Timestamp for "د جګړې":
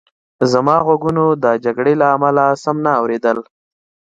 1.43-1.93